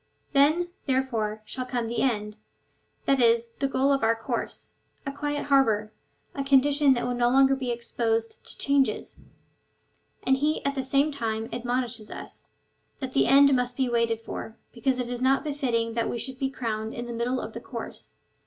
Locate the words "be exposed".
7.55-8.43